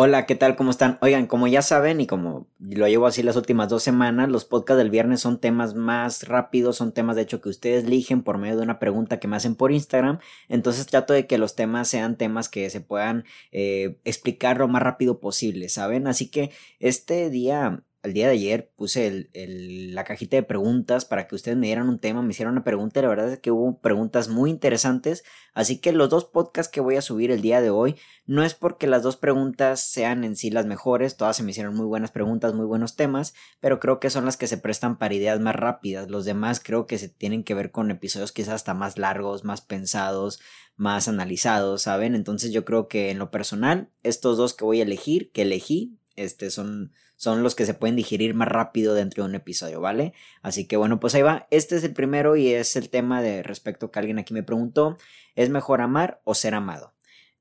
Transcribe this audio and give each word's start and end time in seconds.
Hola, 0.00 0.26
¿qué 0.26 0.36
tal? 0.36 0.54
¿Cómo 0.54 0.70
están? 0.70 0.96
Oigan, 1.00 1.26
como 1.26 1.48
ya 1.48 1.60
saben 1.60 2.00
y 2.00 2.06
como 2.06 2.46
lo 2.60 2.86
llevo 2.86 3.08
así 3.08 3.24
las 3.24 3.34
últimas 3.34 3.68
dos 3.68 3.82
semanas, 3.82 4.28
los 4.28 4.44
podcasts 4.44 4.78
del 4.78 4.90
viernes 4.90 5.18
son 5.20 5.40
temas 5.40 5.74
más 5.74 6.28
rápidos, 6.28 6.76
son 6.76 6.92
temas 6.92 7.16
de 7.16 7.22
hecho 7.22 7.40
que 7.40 7.48
ustedes 7.48 7.82
eligen 7.82 8.22
por 8.22 8.38
medio 8.38 8.56
de 8.58 8.62
una 8.62 8.78
pregunta 8.78 9.18
que 9.18 9.26
me 9.26 9.34
hacen 9.34 9.56
por 9.56 9.72
Instagram. 9.72 10.20
Entonces 10.48 10.86
trato 10.86 11.14
de 11.14 11.26
que 11.26 11.36
los 11.36 11.56
temas 11.56 11.88
sean 11.88 12.16
temas 12.16 12.48
que 12.48 12.70
se 12.70 12.80
puedan 12.80 13.24
eh, 13.50 13.98
explicar 14.04 14.58
lo 14.58 14.68
más 14.68 14.82
rápido 14.82 15.18
posible, 15.18 15.68
¿saben? 15.68 16.06
Así 16.06 16.30
que 16.30 16.52
este 16.78 17.28
día 17.28 17.82
el 18.02 18.12
día 18.12 18.26
de 18.26 18.32
ayer 18.32 18.72
puse 18.76 19.28
la 19.34 20.04
cajita 20.04 20.36
de 20.36 20.44
preguntas 20.44 21.04
para 21.04 21.26
que 21.26 21.34
ustedes 21.34 21.58
me 21.58 21.66
dieran 21.66 21.88
un 21.88 21.98
tema, 21.98 22.22
me 22.22 22.30
hicieron 22.30 22.52
una 22.52 22.62
pregunta 22.62 23.00
y 23.00 23.02
la 23.02 23.08
verdad 23.08 23.32
es 23.32 23.40
que 23.40 23.50
hubo 23.50 23.80
preguntas 23.80 24.28
muy 24.28 24.50
interesantes. 24.50 25.24
Así 25.52 25.80
que 25.80 25.92
los 25.92 26.08
dos 26.08 26.24
podcasts 26.24 26.70
que 26.70 26.80
voy 26.80 26.94
a 26.96 27.02
subir 27.02 27.32
el 27.32 27.40
día 27.40 27.60
de 27.60 27.70
hoy 27.70 27.96
no 28.24 28.44
es 28.44 28.54
porque 28.54 28.86
las 28.86 29.02
dos 29.02 29.16
preguntas 29.16 29.80
sean 29.80 30.22
en 30.22 30.36
sí 30.36 30.50
las 30.50 30.66
mejores, 30.66 31.16
todas 31.16 31.36
se 31.36 31.42
me 31.42 31.50
hicieron 31.50 31.74
muy 31.74 31.86
buenas 31.86 32.12
preguntas, 32.12 32.54
muy 32.54 32.66
buenos 32.66 32.94
temas, 32.94 33.34
pero 33.58 33.80
creo 33.80 33.98
que 33.98 34.10
son 34.10 34.24
las 34.24 34.36
que 34.36 34.46
se 34.46 34.58
prestan 34.58 34.96
para 34.96 35.14
ideas 35.14 35.40
más 35.40 35.56
rápidas. 35.56 36.08
Los 36.08 36.24
demás 36.24 36.60
creo 36.60 36.86
que 36.86 36.98
se 36.98 37.08
tienen 37.08 37.42
que 37.42 37.54
ver 37.54 37.72
con 37.72 37.90
episodios 37.90 38.30
quizás 38.30 38.54
hasta 38.54 38.74
más 38.74 38.96
largos, 38.96 39.44
más 39.44 39.60
pensados, 39.60 40.40
más 40.76 41.08
analizados, 41.08 41.82
¿saben? 41.82 42.14
Entonces 42.14 42.52
yo 42.52 42.64
creo 42.64 42.86
que 42.86 43.10
en 43.10 43.18
lo 43.18 43.32
personal, 43.32 43.90
estos 44.04 44.36
dos 44.36 44.54
que 44.54 44.64
voy 44.64 44.78
a 44.78 44.84
elegir, 44.84 45.32
que 45.32 45.42
elegí, 45.42 45.98
este 46.18 46.50
son 46.50 46.92
son 47.18 47.42
los 47.42 47.56
que 47.56 47.66
se 47.66 47.74
pueden 47.74 47.96
digerir 47.96 48.32
más 48.32 48.46
rápido 48.46 48.94
dentro 48.94 49.24
de 49.24 49.28
un 49.30 49.34
episodio, 49.34 49.80
¿vale? 49.80 50.14
Así 50.40 50.66
que 50.66 50.76
bueno, 50.76 51.00
pues 51.00 51.16
ahí 51.16 51.22
va. 51.22 51.48
Este 51.50 51.76
es 51.76 51.82
el 51.82 51.92
primero 51.92 52.36
y 52.36 52.52
es 52.52 52.76
el 52.76 52.90
tema 52.90 53.20
de 53.20 53.42
respecto 53.42 53.90
que 53.90 53.98
alguien 53.98 54.20
aquí 54.20 54.32
me 54.32 54.44
preguntó, 54.44 54.96
¿es 55.34 55.50
mejor 55.50 55.80
amar 55.80 56.20
o 56.22 56.34
ser 56.34 56.54
amado? 56.54 56.94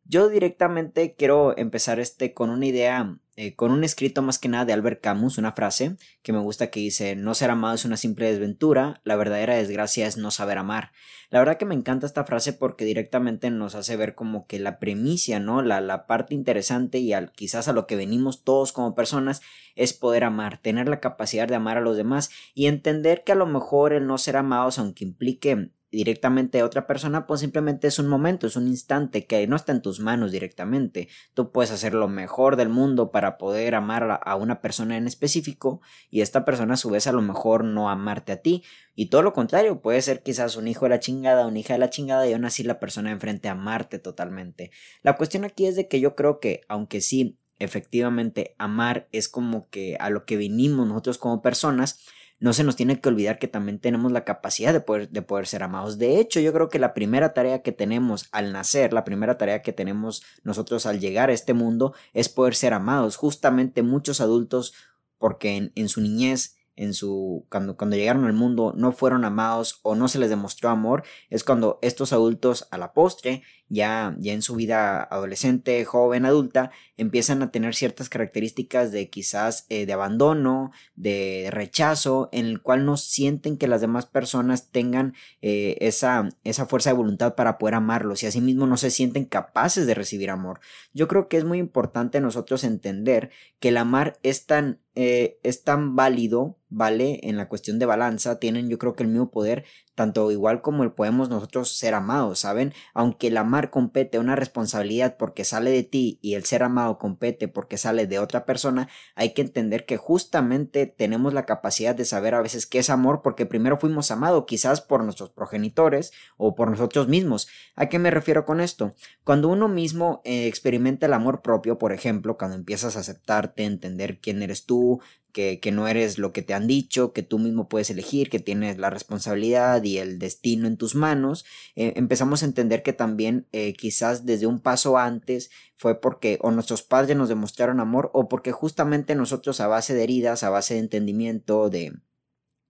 Yo 0.03 0.29
directamente 0.29 1.15
quiero 1.15 1.55
empezar 1.57 1.99
este 1.99 2.33
con 2.33 2.49
una 2.49 2.65
idea, 2.65 3.19
eh, 3.39 3.55
con 3.55 3.71
un 3.71 3.83
escrito 3.83 4.23
más 4.23 4.39
que 4.39 4.49
nada 4.49 4.65
de 4.65 4.73
Albert 4.73 4.99
Camus, 4.99 5.37
una 5.37 5.51
frase 5.51 5.95
que 6.23 6.33
me 6.33 6.39
gusta 6.39 6.71
que 6.71 6.79
dice, 6.79 7.15
no 7.15 7.35
ser 7.35 7.51
amado 7.51 7.75
es 7.75 7.85
una 7.85 7.95
simple 7.95 8.31
desventura, 8.31 8.99
la 9.03 9.15
verdadera 9.15 9.55
desgracia 9.55 10.07
es 10.07 10.17
no 10.17 10.31
saber 10.31 10.57
amar. 10.57 10.91
La 11.29 11.37
verdad 11.37 11.57
que 11.57 11.65
me 11.65 11.75
encanta 11.75 12.07
esta 12.07 12.23
frase 12.23 12.51
porque 12.51 12.83
directamente 12.83 13.51
nos 13.51 13.75
hace 13.75 13.95
ver 13.95 14.15
como 14.15 14.47
que 14.47 14.57
la 14.57 14.79
premicia, 14.79 15.39
¿no? 15.39 15.61
La, 15.61 15.81
la 15.81 16.07
parte 16.07 16.33
interesante 16.33 16.97
y 16.97 17.13
al, 17.13 17.31
quizás 17.31 17.67
a 17.67 17.73
lo 17.73 17.85
que 17.85 17.95
venimos 17.95 18.43
todos 18.43 18.73
como 18.73 18.95
personas 18.95 19.41
es 19.75 19.93
poder 19.93 20.23
amar, 20.23 20.57
tener 20.57 20.89
la 20.89 20.99
capacidad 20.99 21.47
de 21.47 21.53
amar 21.53 21.77
a 21.77 21.81
los 21.81 21.95
demás 21.95 22.31
y 22.55 22.65
entender 22.65 23.23
que 23.23 23.33
a 23.33 23.35
lo 23.35 23.45
mejor 23.45 23.93
el 23.93 24.07
no 24.07 24.17
ser 24.17 24.35
amados, 24.37 24.79
aunque 24.79 25.03
implique 25.03 25.69
directamente 25.97 26.59
a 26.59 26.65
otra 26.65 26.85
persona, 26.85 27.25
pues 27.25 27.39
simplemente 27.39 27.87
es 27.87 27.97
un 27.97 28.07
momento, 28.07 28.45
es 28.45 28.55
un 28.55 28.67
instante 28.67 29.25
que 29.25 29.47
no 29.47 29.55
está 29.55 29.71
en 29.71 29.81
tus 29.81 29.99
manos 29.99 30.31
directamente. 30.31 31.07
Tú 31.33 31.51
puedes 31.51 31.71
hacer 31.71 31.95
lo 31.95 32.07
mejor 32.07 32.55
del 32.55 32.69
mundo 32.69 33.09
para 33.09 33.39
poder 33.39 33.73
amar 33.73 34.19
a 34.23 34.35
una 34.35 34.61
persona 34.61 34.95
en 34.95 35.07
específico 35.07 35.81
y 36.11 36.21
esta 36.21 36.45
persona 36.45 36.75
a 36.75 36.77
su 36.77 36.91
vez 36.91 37.07
a 37.07 37.11
lo 37.13 37.23
mejor 37.23 37.63
no 37.63 37.89
amarte 37.89 38.31
a 38.31 38.43
ti. 38.43 38.63
Y 38.93 39.07
todo 39.07 39.23
lo 39.23 39.33
contrario, 39.33 39.81
puede 39.81 39.99
ser 40.03 40.21
quizás 40.21 40.55
un 40.55 40.67
hijo 40.67 40.85
de 40.85 40.89
la 40.89 40.99
chingada, 40.99 41.47
una 41.47 41.57
hija 41.57 41.73
de 41.73 41.79
la 41.79 41.89
chingada 41.89 42.27
y 42.27 42.33
aún 42.33 42.45
así 42.45 42.61
la 42.61 42.79
persona 42.79 43.09
enfrente 43.09 43.49
amarte 43.49 43.97
totalmente. 43.97 44.69
La 45.01 45.15
cuestión 45.15 45.45
aquí 45.45 45.65
es 45.65 45.75
de 45.75 45.87
que 45.87 45.99
yo 45.99 46.15
creo 46.15 46.39
que 46.39 46.61
aunque 46.67 47.01
sí 47.01 47.39
efectivamente 47.57 48.53
amar 48.59 49.07
es 49.11 49.29
como 49.29 49.67
que 49.71 49.97
a 49.99 50.11
lo 50.11 50.25
que 50.25 50.37
vinimos 50.37 50.87
nosotros 50.87 51.17
como 51.17 51.41
personas, 51.41 52.01
no 52.39 52.53
se 52.53 52.63
nos 52.63 52.75
tiene 52.75 52.99
que 52.99 53.09
olvidar 53.09 53.39
que 53.39 53.47
también 53.47 53.79
tenemos 53.79 54.11
la 54.11 54.23
capacidad 54.23 54.71
de 54.71 54.79
poder, 54.79 55.09
de 55.09 55.21
poder 55.21 55.47
ser 55.47 55.63
amados. 55.63 55.97
De 55.97 56.19
hecho, 56.19 56.39
yo 56.39 56.53
creo 56.53 56.69
que 56.69 56.79
la 56.79 56.93
primera 56.93 57.33
tarea 57.33 57.61
que 57.63 57.71
tenemos 57.71 58.27
al 58.31 58.53
nacer, 58.53 58.93
la 58.93 59.03
primera 59.03 59.37
tarea 59.37 59.61
que 59.61 59.73
tenemos 59.73 60.23
nosotros 60.43 60.85
al 60.85 60.99
llegar 60.99 61.29
a 61.29 61.33
este 61.33 61.53
mundo 61.53 61.93
es 62.13 62.29
poder 62.29 62.53
ser 62.53 62.73
amados. 62.73 63.15
Justamente 63.15 63.81
muchos 63.81 64.21
adultos, 64.21 64.73
porque 65.17 65.71
en, 65.73 65.89
su 65.89 66.01
niñez 66.01 66.55
en 66.75 66.93
su 66.93 67.47
cuando, 67.49 67.75
cuando 67.75 67.95
llegaron 67.95 68.25
al 68.25 68.33
mundo 68.33 68.71
no 68.77 68.91
fueron 68.91 69.25
amados 69.25 69.79
o 69.81 69.95
no 69.95 70.07
se 70.07 70.19
les 70.19 70.29
demostró 70.29 70.69
amor, 70.69 71.03
es 71.31 71.43
cuando 71.43 71.79
estos 71.81 72.13
adultos 72.13 72.67
a 72.69 72.77
la 72.77 72.93
postre 72.93 73.41
ya, 73.69 74.15
ya 74.19 74.33
en 74.33 74.41
su 74.41 74.55
vida 74.55 75.03
adolescente, 75.03 75.83
joven, 75.85 76.25
adulta, 76.25 76.71
empiezan 76.95 77.41
a 77.41 77.51
tener 77.51 77.75
ciertas 77.75 78.09
características 78.09 78.91
de 78.91 79.09
quizás 79.09 79.65
eh, 79.69 79.85
de 79.85 79.93
abandono, 79.93 80.71
de 80.95 81.49
rechazo, 81.51 82.29
en 82.31 82.45
el 82.45 82.61
cual 82.61 82.85
no 82.85 82.97
sienten 82.97 83.57
que 83.57 83.67
las 83.67 83.81
demás 83.81 84.05
personas 84.05 84.69
tengan 84.71 85.13
eh, 85.41 85.77
esa, 85.81 86.29
esa 86.43 86.65
fuerza 86.65 86.89
de 86.91 86.95
voluntad 86.95 87.35
para 87.35 87.57
poder 87.57 87.75
amarlos 87.75 88.23
y 88.23 88.27
asimismo 88.27 88.67
no 88.67 88.77
se 88.77 88.91
sienten 88.91 89.25
capaces 89.25 89.85
de 89.85 89.93
recibir 89.93 90.29
amor. 90.29 90.59
Yo 90.93 91.07
creo 91.07 91.27
que 91.27 91.37
es 91.37 91.43
muy 91.43 91.59
importante 91.59 92.21
nosotros 92.21 92.63
entender 92.63 93.31
que 93.59 93.69
el 93.69 93.77
amar 93.77 94.17
es 94.23 94.45
tan, 94.45 94.79
eh, 94.95 95.39
es 95.43 95.63
tan 95.63 95.95
válido, 95.95 96.57
¿vale? 96.69 97.19
En 97.23 97.37
la 97.37 97.47
cuestión 97.47 97.79
de 97.79 97.85
balanza, 97.85 98.39
tienen 98.39 98.69
yo 98.69 98.77
creo 98.77 98.95
que 98.95 99.03
el 99.03 99.09
mismo 99.09 99.29
poder 99.29 99.65
tanto 99.97 100.31
igual 100.31 100.61
como 100.61 100.83
el 100.83 100.91
podemos 100.91 101.27
nosotros 101.27 101.75
ser 101.75 101.95
amados, 101.95 102.41
¿saben? 102.41 102.71
Aunque 102.93 103.29
el 103.29 103.37
amar 103.37 103.56
compete 103.69 104.19
una 104.19 104.35
responsabilidad 104.35 105.17
porque 105.17 105.43
sale 105.43 105.71
de 105.71 105.83
ti 105.83 106.19
y 106.21 106.35
el 106.35 106.45
ser 106.45 106.63
amado 106.63 106.97
compete 106.97 107.47
porque 107.47 107.77
sale 107.77 108.07
de 108.07 108.19
otra 108.19 108.45
persona, 108.45 108.89
hay 109.15 109.33
que 109.33 109.41
entender 109.41 109.85
que 109.85 109.97
justamente 109.97 110.85
tenemos 110.85 111.33
la 111.33 111.45
capacidad 111.45 111.95
de 111.95 112.05
saber 112.05 112.35
a 112.35 112.41
veces 112.41 112.65
qué 112.65 112.79
es 112.79 112.89
amor 112.89 113.21
porque 113.23 113.45
primero 113.45 113.77
fuimos 113.77 114.11
amados, 114.11 114.45
quizás 114.47 114.81
por 114.81 115.03
nuestros 115.03 115.29
progenitores 115.29 116.11
o 116.37 116.55
por 116.55 116.69
nosotros 116.69 117.07
mismos. 117.07 117.47
¿A 117.75 117.89
qué 117.89 117.99
me 117.99 118.11
refiero 118.11 118.45
con 118.45 118.61
esto? 118.61 118.93
Cuando 119.23 119.49
uno 119.49 119.67
mismo 119.67 120.21
eh, 120.23 120.47
experimenta 120.47 121.05
el 121.05 121.13
amor 121.13 121.41
propio, 121.41 121.77
por 121.77 121.93
ejemplo, 121.93 122.37
cuando 122.37 122.55
empiezas 122.55 122.95
a 122.95 122.99
aceptarte, 122.99 123.63
entender 123.63 124.19
quién 124.19 124.41
eres 124.41 124.65
tú, 124.65 125.01
que, 125.31 125.59
no 125.71 125.87
eres 125.87 126.17
lo 126.17 126.33
que 126.33 126.41
te 126.41 126.53
han 126.53 126.67
dicho, 126.67 127.13
que 127.13 127.21
tú 127.21 127.37
mismo 127.37 127.69
puedes 127.69 127.89
elegir, 127.89 128.29
que 128.29 128.39
tienes 128.39 128.77
la 128.77 128.89
responsabilidad 128.89 129.83
y 129.83 129.99
el 129.99 130.17
destino 130.17 130.67
en 130.67 130.77
tus 130.77 130.95
manos, 130.95 131.45
eh, 131.75 131.93
empezamos 131.95 132.41
a 132.41 132.47
entender 132.47 132.81
que 132.81 132.93
también 132.93 133.47
eh, 133.51 133.73
quizás 133.73 134.25
desde 134.25 134.47
un 134.47 134.59
paso 134.59 134.97
antes 134.97 135.51
fue 135.75 136.01
porque 136.01 136.39
o 136.41 136.51
nuestros 136.51 136.81
padres 136.81 137.15
nos 137.15 137.29
demostraron 137.29 137.79
amor 137.79 138.09
o 138.13 138.27
porque 138.27 138.51
justamente 138.51 139.13
nosotros 139.13 139.61
a 139.61 139.67
base 139.67 139.93
de 139.93 140.03
heridas, 140.03 140.41
a 140.41 140.49
base 140.49 140.73
de 140.73 140.79
entendimiento, 140.79 141.69
de, 141.69 141.93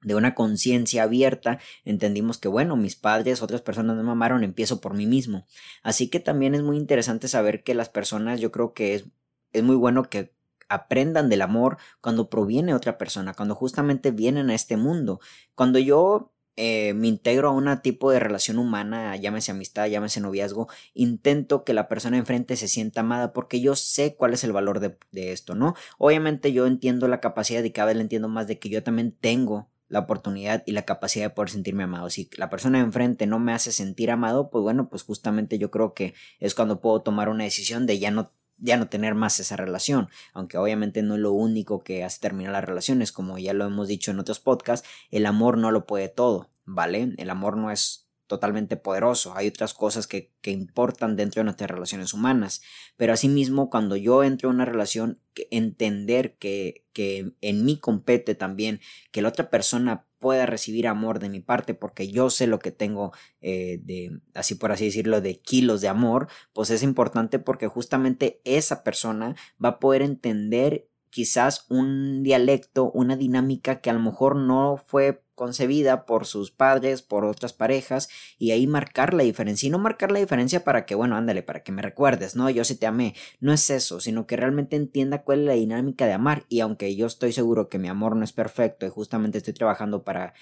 de 0.01 0.15
una 0.15 0.35
conciencia 0.35 1.03
abierta, 1.03 1.59
entendimos 1.85 2.37
que 2.37 2.49
bueno, 2.49 2.75
mis 2.75 2.95
padres, 2.95 3.41
otras 3.41 3.61
personas 3.61 4.03
me 4.03 4.11
amaron, 4.11 4.43
empiezo 4.43 4.81
por 4.81 4.93
mí 4.93 5.05
mismo. 5.07 5.45
Así 5.83 6.09
que 6.09 6.19
también 6.19 6.53
es 6.53 6.63
muy 6.63 6.77
interesante 6.77 7.27
saber 7.27 7.63
que 7.63 7.75
las 7.75 7.89
personas, 7.89 8.41
yo 8.41 8.51
creo 8.51 8.73
que 8.73 8.95
es, 8.95 9.05
es 9.53 9.63
muy 9.63 9.75
bueno 9.75 10.03
que 10.09 10.36
aprendan 10.69 11.29
del 11.29 11.41
amor 11.41 11.77
cuando 12.01 12.29
proviene 12.29 12.73
otra 12.73 12.97
persona, 12.97 13.33
cuando 13.33 13.55
justamente 13.55 14.11
vienen 14.11 14.49
a 14.49 14.55
este 14.55 14.77
mundo. 14.77 15.19
Cuando 15.55 15.79
yo 15.79 16.33
eh, 16.55 16.93
me 16.95 17.07
integro 17.07 17.49
a 17.49 17.51
un 17.51 17.81
tipo 17.81 18.11
de 18.11 18.19
relación 18.19 18.57
humana, 18.57 19.15
llámese 19.15 19.51
amistad, 19.51 19.85
llámese 19.87 20.21
noviazgo, 20.21 20.67
intento 20.95 21.63
que 21.63 21.73
la 21.73 21.87
persona 21.87 22.17
enfrente 22.17 22.55
se 22.55 22.67
sienta 22.67 23.01
amada 23.01 23.31
porque 23.31 23.61
yo 23.61 23.75
sé 23.75 24.15
cuál 24.15 24.33
es 24.33 24.43
el 24.43 24.53
valor 24.53 24.79
de, 24.79 24.97
de 25.11 25.31
esto, 25.33 25.53
¿no? 25.53 25.75
Obviamente 25.99 26.51
yo 26.53 26.65
entiendo 26.65 27.07
la 27.07 27.19
capacidad 27.19 27.63
y 27.63 27.71
cada 27.71 27.87
vez 27.87 27.97
le 27.97 28.01
entiendo 28.01 28.27
más 28.27 28.47
de 28.47 28.57
que 28.57 28.69
yo 28.69 28.81
también 28.83 29.11
tengo 29.11 29.69
la 29.89 29.99
oportunidad 29.99 30.63
y 30.65 30.71
la 30.71 30.83
capacidad 30.83 31.25
de 31.25 31.29
poder 31.29 31.49
sentirme 31.49 31.83
amado. 31.83 32.09
Si 32.09 32.29
la 32.37 32.49
persona 32.49 32.79
de 32.79 32.85
enfrente 32.85 33.27
no 33.27 33.39
me 33.39 33.53
hace 33.53 33.71
sentir 33.71 34.11
amado, 34.11 34.49
pues 34.49 34.63
bueno, 34.63 34.89
pues 34.89 35.03
justamente 35.03 35.59
yo 35.59 35.71
creo 35.71 35.93
que 35.93 36.13
es 36.39 36.55
cuando 36.55 36.81
puedo 36.81 37.01
tomar 37.01 37.29
una 37.29 37.43
decisión 37.43 37.85
de 37.85 37.99
ya 37.99 38.11
no 38.11 38.33
ya 38.57 38.77
no 38.77 38.87
tener 38.87 39.15
más 39.15 39.39
esa 39.39 39.55
relación, 39.55 40.09
aunque 40.33 40.57
obviamente 40.57 41.03
no 41.03 41.15
es 41.15 41.19
lo 41.19 41.31
único 41.31 41.83
que 41.83 42.03
hace 42.03 42.19
terminar 42.19 42.53
las 42.53 42.65
relaciones, 42.65 43.11
como 43.11 43.37
ya 43.37 43.53
lo 43.53 43.65
hemos 43.65 43.87
dicho 43.87 44.11
en 44.11 44.19
otros 44.19 44.39
podcasts, 44.39 44.87
el 45.11 45.25
amor 45.25 45.57
no 45.57 45.71
lo 45.71 45.85
puede 45.85 46.09
todo, 46.09 46.49
¿vale? 46.65 47.13
El 47.17 47.29
amor 47.29 47.57
no 47.57 47.71
es 47.71 48.07
totalmente 48.27 48.75
poderoso, 48.75 49.33
hay 49.35 49.47
otras 49.47 49.73
cosas 49.73 50.05
que, 50.05 50.33
que 50.41 50.51
importan 50.51 51.15
dentro 51.15 51.39
de 51.39 51.45
nuestras 51.45 51.71
relaciones 51.71 52.13
humanas, 52.13 52.61
pero 52.97 53.13
asimismo 53.13 53.69
cuando 53.69 53.95
yo 53.95 54.23
entro 54.23 54.49
en 54.49 54.55
una 54.55 54.65
relación, 54.65 55.21
entender 55.49 56.35
que, 56.37 56.85
que 56.93 57.31
en 57.41 57.63
mí 57.63 57.79
compete 57.79 58.35
también 58.35 58.81
que 59.11 59.21
la 59.21 59.29
otra 59.29 59.49
persona 59.49 60.06
pueda 60.19 60.45
recibir 60.45 60.87
amor 60.87 61.19
de 61.19 61.29
mi 61.29 61.39
parte 61.39 61.73
porque 61.73 62.09
yo 62.09 62.29
sé 62.29 62.47
lo 62.47 62.59
que 62.59 62.71
tengo 62.71 63.11
eh, 63.41 63.79
de, 63.83 64.19
así 64.33 64.55
por 64.55 64.71
así 64.71 64.85
decirlo, 64.85 65.21
de 65.21 65.39
kilos 65.39 65.81
de 65.81 65.87
amor, 65.87 66.27
pues 66.53 66.69
es 66.69 66.83
importante 66.83 67.39
porque 67.39 67.67
justamente 67.67 68.41
esa 68.43 68.83
persona 68.83 69.35
va 69.63 69.69
a 69.69 69.79
poder 69.79 70.01
entender 70.01 70.87
quizás 71.17 71.65
un 71.69 72.21
dialecto, 72.21 72.91
una 72.91 73.15
dinámica 73.15 73.81
que 73.81 73.89
a 73.89 73.93
lo 73.93 73.99
mejor 73.99 74.35
no 74.35 74.77
fue 74.85 75.23
concebida 75.33 76.05
por 76.05 76.27
sus 76.27 76.51
padres, 76.51 77.01
por 77.01 77.25
otras 77.25 77.53
parejas, 77.53 78.07
y 78.37 78.51
ahí 78.51 78.67
marcar 78.67 79.15
la 79.15 79.23
diferencia. 79.23 79.65
Y 79.65 79.71
no 79.71 79.79
marcar 79.79 80.11
la 80.11 80.19
diferencia 80.19 80.63
para 80.63 80.85
que, 80.85 80.93
bueno, 80.93 81.15
ándale, 81.15 81.41
para 81.41 81.63
que 81.63 81.71
me 81.71 81.81
recuerdes, 81.81 82.35
no, 82.35 82.51
yo 82.51 82.63
sí 82.63 82.75
te 82.75 82.85
amé. 82.85 83.15
No 83.39 83.51
es 83.51 83.67
eso, 83.71 83.99
sino 83.99 84.27
que 84.27 84.37
realmente 84.37 84.75
entienda 84.75 85.23
cuál 85.23 85.39
es 85.39 85.45
la 85.47 85.53
dinámica 85.53 86.05
de 86.05 86.13
amar. 86.13 86.45
Y 86.49 86.59
aunque 86.59 86.95
yo 86.95 87.07
estoy 87.07 87.31
seguro 87.31 87.67
que 87.67 87.79
mi 87.79 87.87
amor 87.87 88.15
no 88.15 88.23
es 88.23 88.31
perfecto 88.31 88.85
y 88.85 88.89
justamente 88.89 89.39
estoy 89.39 89.55
trabajando 89.55 90.03
para 90.03 90.35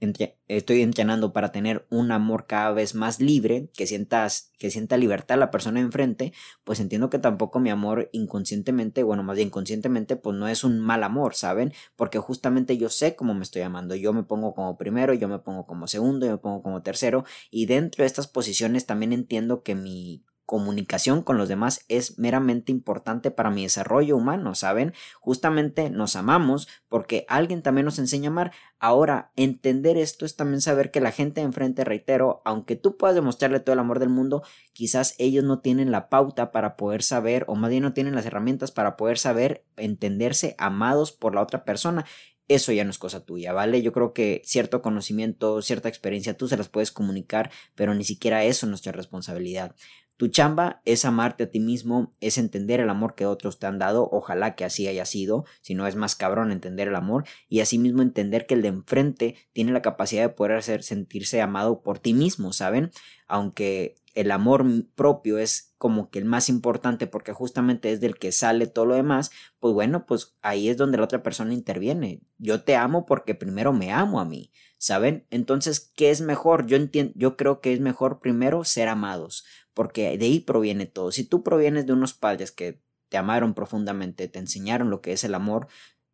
estoy 0.00 0.82
entrenando 0.82 1.32
para 1.32 1.52
tener 1.52 1.86
un 1.90 2.10
amor 2.10 2.46
cada 2.46 2.72
vez 2.72 2.94
más 2.94 3.20
libre, 3.20 3.70
que 3.74 3.86
sientas, 3.86 4.52
que 4.58 4.70
sienta 4.70 4.96
libertad 4.96 5.38
la 5.38 5.50
persona 5.50 5.80
enfrente, 5.80 6.32
pues 6.64 6.80
entiendo 6.80 7.10
que 7.10 7.18
tampoco 7.18 7.60
mi 7.60 7.70
amor 7.70 8.08
inconscientemente, 8.12 9.02
bueno, 9.02 9.22
más 9.22 9.36
bien 9.36 9.50
conscientemente, 9.50 10.16
pues 10.16 10.36
no 10.36 10.48
es 10.48 10.64
un 10.64 10.80
mal 10.80 11.04
amor, 11.04 11.34
¿saben? 11.34 11.72
Porque 11.96 12.18
justamente 12.18 12.78
yo 12.78 12.88
sé 12.88 13.14
cómo 13.14 13.34
me 13.34 13.42
estoy 13.42 13.62
amando, 13.62 13.94
yo 13.94 14.12
me 14.12 14.22
pongo 14.22 14.54
como 14.54 14.76
primero, 14.78 15.12
yo 15.14 15.28
me 15.28 15.38
pongo 15.38 15.66
como 15.66 15.86
segundo, 15.86 16.26
yo 16.26 16.32
me 16.32 16.38
pongo 16.38 16.62
como 16.62 16.82
tercero, 16.82 17.24
y 17.50 17.66
dentro 17.66 18.02
de 18.02 18.06
estas 18.06 18.26
posiciones 18.26 18.86
también 18.86 19.12
entiendo 19.12 19.62
que 19.62 19.74
mi 19.74 20.24
comunicación 20.50 21.22
con 21.22 21.38
los 21.38 21.48
demás 21.48 21.84
es 21.86 22.18
meramente 22.18 22.72
importante 22.72 23.30
para 23.30 23.52
mi 23.52 23.62
desarrollo 23.62 24.16
humano, 24.16 24.56
¿saben? 24.56 24.94
Justamente 25.20 25.90
nos 25.90 26.16
amamos 26.16 26.66
porque 26.88 27.24
alguien 27.28 27.62
también 27.62 27.84
nos 27.84 28.00
enseña 28.00 28.30
a 28.30 28.32
amar. 28.32 28.52
Ahora, 28.80 29.30
entender 29.36 29.96
esto 29.96 30.26
es 30.26 30.34
también 30.34 30.60
saber 30.60 30.90
que 30.90 31.00
la 31.00 31.12
gente 31.12 31.40
enfrente, 31.40 31.84
reitero, 31.84 32.42
aunque 32.44 32.74
tú 32.74 32.96
puedas 32.96 33.14
demostrarle 33.14 33.60
todo 33.60 33.74
el 33.74 33.78
amor 33.78 34.00
del 34.00 34.08
mundo, 34.08 34.42
quizás 34.72 35.14
ellos 35.18 35.44
no 35.44 35.60
tienen 35.60 35.92
la 35.92 36.08
pauta 36.08 36.50
para 36.50 36.76
poder 36.76 37.04
saber, 37.04 37.44
o 37.46 37.54
más 37.54 37.70
bien 37.70 37.84
no 37.84 37.92
tienen 37.92 38.16
las 38.16 38.26
herramientas 38.26 38.72
para 38.72 38.96
poder 38.96 39.18
saber 39.18 39.64
entenderse 39.76 40.56
amados 40.58 41.12
por 41.12 41.32
la 41.32 41.42
otra 41.42 41.64
persona 41.64 42.06
eso 42.50 42.72
ya 42.72 42.82
no 42.82 42.90
es 42.90 42.98
cosa 42.98 43.24
tuya, 43.24 43.52
¿vale? 43.52 43.80
Yo 43.80 43.92
creo 43.92 44.12
que 44.12 44.42
cierto 44.44 44.82
conocimiento, 44.82 45.62
cierta 45.62 45.88
experiencia, 45.88 46.36
tú 46.36 46.48
se 46.48 46.56
las 46.56 46.68
puedes 46.68 46.90
comunicar, 46.90 47.52
pero 47.76 47.94
ni 47.94 48.02
siquiera 48.02 48.42
eso 48.42 48.66
es 48.66 48.70
nuestra 48.70 48.90
responsabilidad. 48.90 49.76
Tu 50.20 50.28
chamba 50.28 50.82
es 50.84 51.06
amarte 51.06 51.44
a 51.44 51.50
ti 51.50 51.60
mismo, 51.60 52.12
es 52.20 52.36
entender 52.36 52.78
el 52.80 52.90
amor 52.90 53.14
que 53.14 53.24
otros 53.24 53.58
te 53.58 53.66
han 53.66 53.78
dado, 53.78 54.06
ojalá 54.12 54.54
que 54.54 54.66
así 54.66 54.86
haya 54.86 55.06
sido, 55.06 55.46
si 55.62 55.74
no 55.74 55.86
es 55.86 55.96
más 55.96 56.14
cabrón 56.14 56.52
entender 56.52 56.88
el 56.88 56.94
amor, 56.94 57.24
y 57.48 57.60
asimismo 57.60 58.02
entender 58.02 58.44
que 58.44 58.52
el 58.52 58.60
de 58.60 58.68
enfrente 58.68 59.36
tiene 59.54 59.72
la 59.72 59.80
capacidad 59.80 60.20
de 60.20 60.28
poder 60.28 60.58
hacer 60.58 60.82
sentirse 60.82 61.40
amado 61.40 61.80
por 61.80 62.00
ti 62.00 62.12
mismo, 62.12 62.52
¿saben? 62.52 62.90
Aunque 63.28 63.94
el 64.14 64.30
amor 64.30 64.66
propio 64.94 65.38
es 65.38 65.74
como 65.78 66.10
que 66.10 66.18
el 66.18 66.24
más 66.24 66.48
importante 66.48 67.06
porque 67.06 67.32
justamente 67.32 67.92
es 67.92 68.00
del 68.00 68.18
que 68.18 68.32
sale 68.32 68.66
todo 68.66 68.86
lo 68.86 68.94
demás, 68.94 69.30
pues 69.58 69.72
bueno, 69.72 70.04
pues 70.06 70.36
ahí 70.42 70.68
es 70.68 70.76
donde 70.76 70.98
la 70.98 71.04
otra 71.04 71.22
persona 71.22 71.54
interviene. 71.54 72.20
Yo 72.38 72.62
te 72.62 72.76
amo 72.76 73.06
porque 73.06 73.34
primero 73.34 73.72
me 73.72 73.92
amo 73.92 74.20
a 74.20 74.24
mí, 74.24 74.52
¿saben? 74.78 75.26
Entonces, 75.30 75.92
¿qué 75.94 76.10
es 76.10 76.20
mejor? 76.20 76.66
Yo 76.66 76.76
entiendo, 76.76 77.12
yo 77.16 77.36
creo 77.36 77.60
que 77.60 77.72
es 77.72 77.80
mejor 77.80 78.20
primero 78.20 78.64
ser 78.64 78.88
amados, 78.88 79.44
porque 79.74 80.18
de 80.18 80.26
ahí 80.26 80.40
proviene 80.40 80.86
todo. 80.86 81.12
Si 81.12 81.24
tú 81.24 81.42
provienes 81.42 81.86
de 81.86 81.92
unos 81.92 82.14
padres 82.14 82.50
que 82.52 82.82
te 83.08 83.16
amaron 83.16 83.54
profundamente, 83.54 84.28
te 84.28 84.38
enseñaron 84.38 84.90
lo 84.90 85.00
que 85.00 85.12
es 85.12 85.24
el 85.24 85.34
amor, 85.34 85.68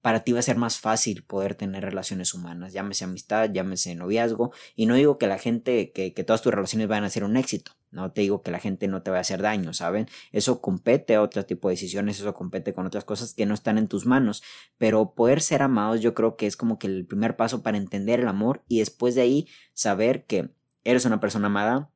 para 0.07 0.23
ti 0.23 0.31
va 0.31 0.39
a 0.39 0.43
ser 0.43 0.57
más 0.57 0.79
fácil 0.79 1.25
poder 1.25 1.57
tener 1.57 1.83
relaciones 1.83 2.33
humanas, 2.33 2.73
llámese 2.73 3.03
amistad, 3.03 3.51
llámese 3.53 3.97
noviazgo, 3.97 4.53
y 4.77 4.87
no 4.87 4.95
digo 4.95 5.19
que 5.19 5.27
la 5.27 5.39
gente, 5.39 5.91
que, 5.91 6.15
que 6.15 6.23
todas 6.23 6.43
tus 6.43 6.55
relaciones 6.55 6.87
vayan 6.87 7.03
a 7.03 7.11
ser 7.11 7.25
un 7.25 7.37
éxito, 7.37 7.73
no 7.91 8.13
te 8.13 8.23
digo 8.23 8.43
que 8.43 8.51
la 8.51 8.59
gente 8.59 8.89
no 8.89 9.03
te 9.03 9.11
va 9.11 9.19
a 9.19 9.21
hacer 9.21 9.43
daño, 9.43 9.73
¿saben? 9.73 10.07
Eso 10.33 10.61
compete 10.61 11.15
a 11.15 11.23
otro 11.23 11.45
tipo 11.47 11.69
de 11.69 11.75
decisiones, 11.75 12.21
eso 12.21 12.35
compete 12.35 12.73
con 12.73 12.87
otras 12.87 13.05
cosas 13.05 13.35
que 13.35 13.47
no 13.47 13.55
están 13.55 13.79
en 13.79 13.89
tus 13.89 14.07
manos, 14.07 14.43
pero 14.79 15.15
poder 15.15 15.41
ser 15.41 15.63
amados 15.63 16.01
yo 16.01 16.15
creo 16.15 16.37
que 16.37 16.47
es 16.47 16.57
como 16.57 16.79
que 16.79 16.87
el 16.87 17.07
primer 17.07 17.37
paso 17.37 17.63
para 17.63 17.79
entender 17.79 18.21
el 18.21 18.29
amor 18.29 18.63
y 18.69 18.81
después 18.81 19.15
de 19.15 19.23
ahí 19.23 19.49
saber 19.73 20.25
que 20.27 20.51
eres 20.85 21.05
una 21.05 21.21
persona 21.21 21.47
amada, 21.47 21.91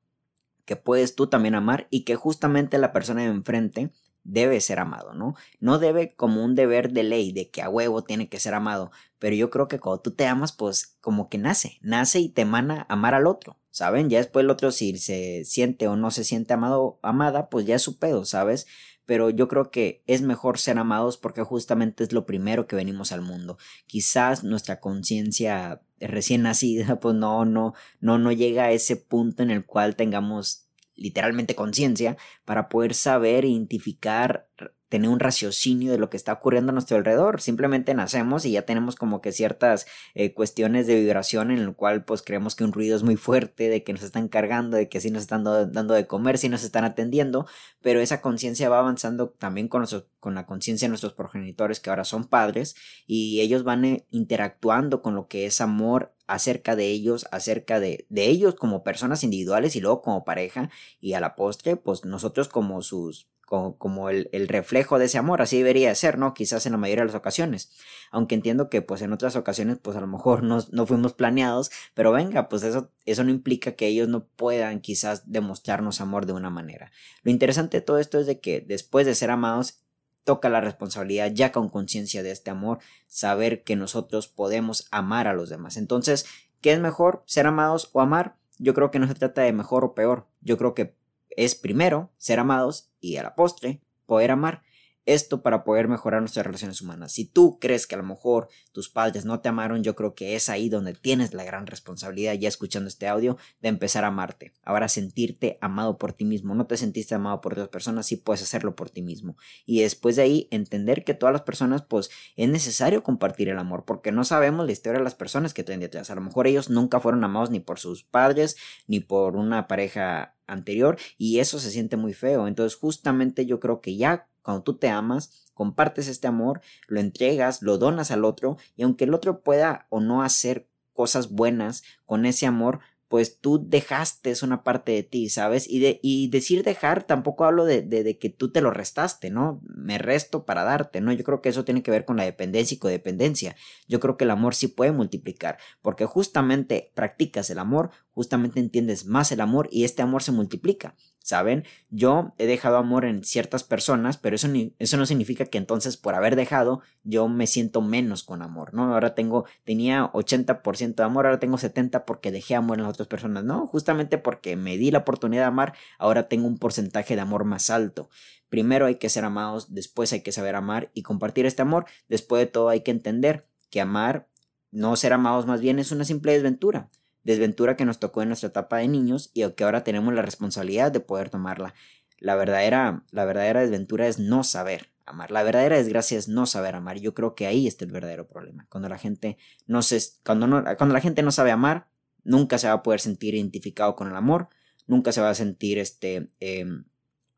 que 0.65 0.77
puedes 0.77 1.15
tú 1.17 1.27
también 1.27 1.55
amar 1.55 1.87
y 1.91 2.05
que 2.05 2.17
justamente 2.17 2.79
la 2.79 2.93
persona 2.93 3.23
de 3.23 3.29
enfrente 3.29 3.91
debe 4.25 4.61
ser 4.61 4.79
amado, 4.79 5.15
¿no? 5.15 5.35
No 5.61 5.79
debe 5.79 6.15
como 6.15 6.45
un 6.45 6.55
deber 6.55 6.93
de 6.93 7.03
ley 7.03 7.33
de 7.33 7.51
que 7.51 7.63
a 7.63 7.69
huevo 7.69 8.05
tiene 8.05 8.29
que 8.29 8.41
ser 8.41 8.55
amado, 8.55 8.91
pero 9.19 9.35
yo 9.35 9.51
creo 9.51 9.69
que 9.69 9.79
cuando 9.79 10.03
tú 10.03 10.13
te 10.13 10.27
amas, 10.27 10.53
pues 10.53 10.99
como 11.01 11.29
que 11.29 11.39
nace, 11.39 11.79
nace 11.83 12.21
y 12.21 12.29
te 12.29 12.43
emana 12.43 12.87
amar 12.89 13.15
al 13.15 13.27
otro, 13.27 13.60
¿saben? 13.71 14.11
Ya 14.11 14.19
después 14.19 14.45
el 14.45 14.51
otro 14.51 14.71
si 14.71 14.97
se 14.99 15.45
siente 15.45 15.89
o 15.89 15.97
no 15.97 16.11
se 16.11 16.25
siente 16.25 16.55
amado, 16.55 16.99
amada, 17.03 17.49
pues 17.49 17.67
ya 17.67 17.77
es 17.77 17.83
su 17.83 17.99
pedo, 17.99 18.25
¿sabes? 18.25 18.67
Pero 19.07 19.31
yo 19.31 19.49
creo 19.49 19.71
que 19.71 20.03
es 20.07 20.23
mejor 20.23 20.59
ser 20.59 20.79
amados 20.79 21.17
porque 21.17 21.43
justamente 21.43 22.05
es 22.05 22.13
lo 22.13 22.27
primero 22.27 22.67
que 22.67 22.77
venimos 22.77 23.13
al 23.13 23.23
mundo. 23.23 23.59
Quizás 23.87 24.45
nuestra 24.45 24.81
conciencia 24.81 25.83
recién 25.99 26.43
nacida, 26.43 26.99
pues 27.01 27.15
no, 27.15 27.45
no, 27.45 27.75
no, 28.01 28.19
no 28.19 28.33
llega 28.33 28.65
a 28.65 28.73
ese 28.73 28.97
punto 28.97 29.43
en 29.43 29.51
el 29.51 29.65
cual 29.65 29.97
tengamos 29.97 30.67
literalmente 30.95 31.55
conciencia 31.55 32.17
para 32.45 32.69
poder 32.69 32.95
saber, 32.95 33.45
identificar 33.45 34.49
tener 34.91 35.09
un 35.09 35.21
raciocinio 35.21 35.93
de 35.93 35.99
lo 35.99 36.11
que 36.11 36.17
está 36.17 36.33
ocurriendo 36.35 36.71
a 36.71 36.73
nuestro 36.75 36.99
alrededor. 36.99 37.41
Simplemente 37.41 37.95
nacemos 37.95 38.45
y 38.45 38.51
ya 38.51 38.63
tenemos 38.63 38.97
como 38.97 39.23
que 39.23 39.33
ciertas 39.33 39.87
eh, 40.15 40.35
cuestiones 40.35 40.87
de 40.89 40.97
vibración 40.97 41.53
en 41.53 41.59
el 41.59 41.75
cual 41.75 42.05
pues 42.05 42.23
creemos 42.23 42.57
que 42.57 42.65
un 42.65 42.73
ruido 42.73 42.97
es 42.97 43.05
muy 43.05 43.17
fuerte, 43.17 43.69
de 43.69 43.85
que 43.85 43.93
nos 43.93 44.03
están 44.03 44.29
cargando, 44.29 44.77
de 44.77 44.89
que 44.89 45.01
sí 45.01 45.11
nos 45.11 45.23
están 45.23 45.45
dando 45.45 45.95
de 45.95 46.07
comer, 46.07 46.39
sí 46.39 46.49
nos 46.49 46.65
están 46.65 46.85
atendiendo, 46.85 47.47
pero 47.81 48.01
esa 48.01 48.21
conciencia 48.21 48.69
va 48.69 48.81
avanzando 48.81 49.31
también 49.31 49.69
con, 49.69 49.87
con 50.19 50.35
la 50.35 50.45
conciencia 50.45 50.87
de 50.87 50.91
nuestros 50.91 51.13
progenitores 51.13 51.79
que 51.79 51.91
ahora 51.91 52.05
son 52.05 52.25
padres 52.25 52.75
y 53.07 53.41
ellos 53.41 53.63
van 53.63 53.85
eh, 53.85 54.07
interactuando 54.11 55.03
con 55.03 55.15
lo 55.15 55.29
que 55.29 55.47
es 55.47 55.61
amor 55.61 56.13
acerca 56.27 56.75
de 56.75 56.89
ellos, 56.89 57.27
acerca 57.31 57.79
de, 57.79 58.07
de 58.09 58.27
ellos 58.27 58.57
como 58.57 58.83
personas 58.83 59.23
individuales 59.23 59.77
y 59.77 59.81
luego 59.81 60.03
como 60.03 60.25
pareja 60.25 60.69
y 61.01 61.13
a 61.13 61.21
la 61.21 61.37
postre 61.37 61.77
pues 61.77 62.05
nosotros 62.05 62.49
como 62.49 62.83
sus 62.83 63.29
como, 63.51 64.11
el, 64.11 64.29
reflejo 64.47 65.01
de 65.01 65.07
ese 65.07 65.19
amor, 65.19 65.43
así 65.43 65.59
debería 65.59 65.93
ser, 65.97 66.19
¿no? 66.19 66.35
Quizás 66.35 66.67
en 66.67 66.73
la 66.73 66.79
mayoría 66.79 67.03
de 67.03 67.09
las 67.09 67.17
ocasiones, 67.17 67.73
aunque 68.13 68.37
entiendo 68.37 68.71
que 68.71 68.81
pues 68.81 69.03
en 69.03 69.13
otras 69.13 69.35
ocasiones 69.35 69.79
pues 69.83 69.97
a 69.97 70.01
lo 70.01 70.07
mejor 70.07 70.45
no, 70.45 70.59
no 70.71 70.87
fuimos 70.87 71.15
planeados, 71.15 71.73
pero 71.93 72.13
venga, 72.13 72.49
pues 72.49 72.63
eso, 72.63 72.93
eso 73.07 73.25
no 73.25 73.31
implica 73.31 73.73
que 73.73 73.89
ellos 73.89 74.07
no 74.07 74.25
puedan 74.25 74.81
quizás 74.81 75.33
demostrarnos 75.33 76.01
amor 76.01 76.27
de 76.27 76.33
una 76.33 76.49
manera. 76.49 76.93
Lo 77.25 77.33
interesante 77.33 77.79
de 77.79 77.83
todo 77.83 77.99
esto 77.99 78.21
es 78.21 78.27
de 78.27 78.39
que 78.39 78.61
después 78.61 79.05
de 79.05 79.17
ser 79.17 79.33
amados, 79.33 79.81
toca 80.23 80.49
la 80.49 80.61
responsabilidad 80.61 81.33
ya 81.33 81.51
con 81.51 81.69
conciencia 81.69 82.23
de 82.23 82.31
este 82.31 82.51
amor, 82.53 82.79
saber 83.09 83.65
que 83.65 83.75
nosotros 83.75 84.29
podemos 84.29 84.87
amar 84.93 85.27
a 85.27 85.35
los 85.35 85.49
demás. 85.49 85.77
Entonces, 85.77 86.25
¿qué 86.61 86.73
es 86.73 86.79
mejor, 86.79 87.25
ser 87.27 87.49
amados 87.49 87.91
o 87.95 88.01
amar? 88.01 88.37
Yo 88.59 88.75
creo 88.75 88.93
que 88.93 89.01
no 89.01 89.09
se 89.09 89.15
trata 89.15 89.43
de 89.43 89.53
mejor 89.53 89.85
o 89.85 89.95
peor. 89.95 90.29
Yo 90.41 90.57
creo 90.57 90.75
que 90.75 91.00
es 91.31 91.55
primero 91.55 92.13
ser 92.17 92.39
amados 92.39 92.91
y 93.01 93.17
a 93.17 93.23
la 93.23 93.35
postre 93.35 93.81
poder 94.07 94.31
amar. 94.31 94.63
Esto 95.07 95.43
para 95.43 95.65
poder 95.65 95.89
mejorar 95.89 96.21
nuestras 96.21 96.45
relaciones 96.45 96.83
humanas. 96.83 97.13
Si 97.13 97.25
tú 97.25 97.59
crees 97.59 97.87
que 97.87 97.95
a 97.95 97.99
lo 97.99 98.05
mejor 98.05 98.49
tus 98.71 98.91
padres 98.91 99.25
no 99.25 99.41
te 99.41 99.49
amaron, 99.49 99.83
yo 99.83 99.97
creo 99.97 100.15
que 100.15 100.37
es 100.37 100.51
ahí 100.51 100.69
donde 100.69 100.93
tienes 100.93 101.33
la 101.33 101.43
gran 101.43 101.67
responsabilidad, 101.67 102.35
ya 102.35 102.49
escuchando 102.49 102.87
este 102.87 103.09
audio, 103.09 103.39
de 103.61 103.71
empezar 103.71 104.05
a 104.05 104.09
amarte. 104.09 104.53
Ahora 104.63 104.89
sentirte 104.89 105.59
amado 105.63 105.97
por 105.97 106.13
ti 106.13 106.27
mismo. 106.27 106.55
No 106.55 106.67
te 106.67 106.77
sentiste 106.77 107.15
amado 107.15 107.41
por 107.41 107.55
otras 107.55 107.69
personas, 107.69 108.07
sí 108.07 108.17
puedes 108.17 108.43
hacerlo 108.43 108.77
por 108.77 108.91
ti 108.91 109.01
mismo. 109.01 109.37
Y 109.65 109.81
después 109.81 110.17
de 110.17 110.23
ahí, 110.23 110.49
entender 110.51 111.03
que 111.03 111.15
todas 111.15 111.33
las 111.33 111.43
personas, 111.43 111.83
pues 111.83 112.11
es 112.37 112.49
necesario 112.49 113.03
compartir 113.03 113.49
el 113.49 113.59
amor, 113.59 113.85
porque 113.87 114.13
no 114.13 114.23
sabemos 114.23 114.67
la 114.67 114.73
historia 114.73 114.99
de 114.99 115.05
las 115.05 115.15
personas 115.15 115.55
que 115.55 115.65
traen 115.65 115.81
detrás. 115.81 116.11
A 116.11 116.15
lo 116.15 116.21
mejor 116.21 116.47
ellos 116.47 116.69
nunca 116.69 117.01
fueron 117.01 117.25
amados 117.25 117.51
ni 117.51 117.59
por 117.59 117.81
sus 117.81 118.05
padres, 118.05 118.57
ni 118.87 119.01
por 119.01 119.35
una 119.35 119.67
pareja 119.67 120.37
anterior 120.51 120.99
y 121.19 121.39
eso 121.39 121.59
se 121.59 121.71
siente 121.71 121.97
muy 121.97 122.13
feo. 122.13 122.47
Entonces 122.47 122.79
justamente 122.79 123.47
yo 123.47 123.61
creo 123.61 123.81
que 123.81 123.97
ya 123.97 124.29
cuando 124.43 124.63
tú 124.63 124.77
te 124.77 124.89
amas, 124.89 125.51
compartes 125.55 126.09
este 126.09 126.27
amor, 126.27 126.61
lo 126.89 127.01
entregas, 127.01 127.63
lo 127.63 127.79
donas 127.79 128.11
al 128.11 128.25
otro 128.25 128.57
y 128.77 128.83
aunque 128.83 129.05
el 129.05 129.15
otro 129.15 129.43
pueda 129.43 129.87
o 129.91 130.01
no 130.01 130.23
hacer 130.23 130.69
cosas 130.93 131.31
buenas 131.31 131.83
con 132.05 132.27
ese 132.27 132.47
amor, 132.47 132.81
pues 133.11 133.41
tú 133.41 133.61
dejaste 133.69 134.33
una 134.43 134.63
parte 134.63 134.93
de 134.93 135.03
ti, 135.03 135.31
¿sabes? 135.31 135.69
Y, 135.69 135.81
de, 135.81 135.99
y 136.01 136.29
decir 136.29 136.63
dejar, 136.63 137.03
tampoco 137.03 137.45
hablo 137.45 137.65
de, 137.65 137.83
de, 137.83 138.05
de, 138.05 138.19
que 138.19 138.31
tú 138.31 138.53
te 138.53 138.61
lo 138.61 138.71
restaste, 138.71 139.31
¿no? 139.31 139.61
Me 139.65 139.99
resto 139.99 140.45
para 140.45 140.63
darte, 140.63 141.01
¿no? 141.01 141.11
Yo 141.11 141.25
creo 141.25 141.43
que 141.43 141.49
eso 141.49 141.65
tiene 141.65 141.83
que 141.83 141.91
ver 141.91 142.05
con 142.05 142.17
la 142.17 142.23
dependencia 142.23 142.77
y 142.77 142.79
codependencia. 142.79 143.57
Yo 143.89 143.99
creo 143.99 144.17
que 144.17 144.23
el 144.23 144.31
amor 144.31 144.55
sí 144.55 144.69
puede 144.69 144.93
multiplicar, 144.93 145.59
porque 145.83 146.07
justamente 146.07 146.93
practicas 146.95 147.51
el 147.51 147.59
amor, 147.59 147.91
justamente 148.21 148.61
entiendes 148.61 149.07
más 149.07 149.33
el 149.33 149.41
amor 149.41 149.67
y 149.73 149.85
este 149.85 150.03
amor 150.03 150.23
se 150.23 150.31
multiplica. 150.31 150.95
¿saben? 151.23 151.65
Yo 151.91 152.35
he 152.39 152.47
dejado 152.47 152.77
amor 152.77 153.05
en 153.05 153.25
ciertas 153.25 153.63
personas, 153.63 154.19
pero 154.19 154.37
eso, 154.37 154.49
eso 154.79 154.97
no 154.97 155.07
significa 155.07 155.47
que 155.47 155.59
entonces 155.59 155.97
por 155.97 156.15
haber 156.15 156.35
dejado 156.37 156.81
yo 157.05 157.29
me 157.29 157.47
siento 157.47 157.81
menos 157.83 158.25
con 158.25 158.43
amor, 158.43 158.75
¿no? 158.75 158.93
Ahora 158.93 159.15
tengo, 159.15 159.45
tenía 159.65 160.11
80% 160.13 160.97
de 160.97 161.03
amor, 161.05 161.27
ahora 161.27 161.39
tengo 161.39 161.57
70% 161.57 162.05
porque 162.05 162.33
dejé 162.33 162.57
amor 162.57 162.79
en 162.79 162.85
las 162.85 162.95
otras 162.95 163.09
personas, 163.09 163.45
¿no? 163.45 163.67
Justamente 163.67 164.19
porque 164.19 164.57
me 164.57 164.77
di 164.77 164.91
la 164.91 164.99
oportunidad 164.99 165.43
de 165.43 165.47
amar, 165.47 165.75
ahora 165.99 166.29
tengo 166.29 166.47
un 166.47 166.59
porcentaje 166.59 167.15
de 167.15 167.23
amor 167.23 167.45
más 167.45 167.71
alto. 167.71 168.11
primero 168.49 168.87
hay 168.87 168.97
que 168.97 169.09
ser 169.09 169.25
amados, 169.25 169.73
después 169.73 170.13
hay 170.13 170.23
que 170.23 170.33
saber 170.33 170.57
amar 170.57 170.91
y 170.95 171.03
compartir 171.03 171.47
este 171.47 171.63
amor. 171.63 171.87
Después 172.09 172.41
de 172.41 172.47
todo 172.47 172.69
hay 172.69 172.81
que 172.81 172.91
entender 172.91 173.47
que 173.71 173.81
amar, 173.81 174.29
no 174.73 174.97
ser 174.97 175.13
amados 175.13 175.47
más 175.47 175.61
bien, 175.61 175.79
es 175.79 175.93
una 175.93 176.05
simple 176.05 176.33
desventura. 176.33 176.91
Desventura 177.23 177.77
que 177.77 177.85
nos 177.85 177.99
tocó 177.99 178.23
en 178.23 178.29
nuestra 178.29 178.49
etapa 178.49 178.79
de 178.79 178.89
niños 178.89 179.31
y 179.35 179.49
que 179.53 179.65
ahora 179.65 179.85
tenemos 179.85 180.15
la 180.15 180.23
responsabilidad 180.23 180.91
de 180.93 181.01
poder 181.01 181.31
tomarla. 181.31 181.75
La 182.19 182.37
verdadera, 182.37 183.05
la 183.11 183.25
verdadera 183.25 183.61
desventura 183.61 184.07
es 184.07 184.19
no 184.19 184.45
saber 184.45 184.91
amar. 185.07 185.31
La 185.31 185.43
verdadera 185.43 185.77
desgracia 185.77 186.19
es 186.19 186.29
no 186.29 186.47
saber 186.47 186.75
amar. 186.75 186.99
Yo 186.99 187.15
creo 187.15 187.35
que 187.35 187.47
ahí 187.47 187.67
está 187.67 187.85
el 187.85 187.93
verdadero 187.93 188.27
problema. 188.27 188.67
Cuando 188.71 188.89
la 188.89 188.99
gente 188.99 189.37
no 189.67 189.83
se, 189.83 190.01
cuando 190.25 190.47
no, 190.47 190.65
cuando 190.77 190.95
la 190.95 191.01
gente 191.01 191.23
no 191.23 191.33
sabe 191.33 191.51
amar, 191.51 191.89
nunca 192.25 192.59
se 192.59 192.69
va 192.69 192.75
a 192.75 192.83
poder 192.83 193.01
sentir 193.01 193.35
identificado 193.35 193.97
con 193.97 194.09
el 194.09 194.17
amor, 194.17 194.49
nunca 194.87 195.13
se 195.13 195.21
va 195.21 195.31
a 195.31 195.35
sentir 195.35 195.79
este 195.79 196.31
em, 196.41 196.85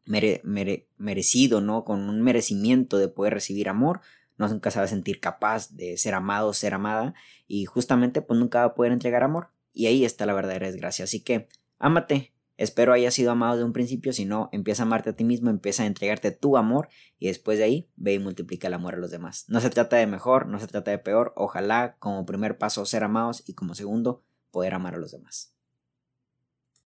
merecido, 0.05 1.61
¿no? 1.61 1.85
Con 1.85 2.09
un 2.09 2.23
merecimiento 2.23 2.99
de 2.99 3.09
poder 3.09 3.35
recibir 3.35 3.69
amor, 3.69 4.01
no 4.39 4.49
nunca 4.49 4.71
se 4.71 4.79
va 4.79 4.85
a 4.85 4.89
sentir 4.89 5.21
capaz 5.21 5.71
de 5.71 5.97
ser 5.97 6.15
amado, 6.15 6.53
ser 6.53 6.75
amada, 6.75 7.15
y 7.47 7.65
justamente 7.67 8.23
pues 8.23 8.39
nunca 8.39 8.61
va 8.61 8.65
a 8.67 8.75
poder 8.75 8.93
entregar 8.93 9.23
amor. 9.23 9.49
Y 9.73 9.87
ahí 9.87 10.05
está 10.05 10.27
la 10.27 10.35
verdadera 10.35 10.67
desgracia. 10.67 11.05
Así 11.05 11.23
que, 11.23 11.49
ámate. 11.79 12.33
Espero 12.59 12.93
hayas 12.93 13.15
sido 13.15 13.33
amado 13.33 13.57
de 13.57 13.65
un 13.65 13.73
principio. 13.73 14.13
Si 14.13 14.25
no, 14.25 14.49
empieza 14.53 14.83
a 14.83 14.87
amarte 14.87 15.11
a 15.11 15.17
ti 15.17 15.25
mismo, 15.25 15.51
empieza 15.51 15.83
a 15.83 15.87
entregarte 15.87 16.31
tu 16.31 16.57
amor 16.57 16.89
y 17.19 17.27
después 17.27 17.59
de 17.59 17.65
ahí 17.65 17.91
ve 17.97 18.15
y 18.15 18.19
multiplica 18.19 18.69
el 18.69 18.75
amor 18.75 18.95
a 18.95 18.99
los 18.99 19.11
demás. 19.11 19.47
No 19.49 19.61
se 19.61 19.71
trata 19.71 19.97
de 19.97 20.07
mejor, 20.07 20.47
no 20.47 20.61
se 20.61 20.67
trata 20.67 20.91
de 20.91 20.99
peor. 20.99 21.33
Ojalá 21.35 21.97
como 21.99 22.27
primer 22.27 22.59
paso 22.59 22.85
ser 22.85 23.05
amados 23.05 23.43
y 23.47 23.55
como 23.55 23.75
segundo 23.75 24.23
poder 24.51 24.75
amar 24.75 24.95
a 24.95 24.99
los 24.99 25.11
demás. 25.11 25.55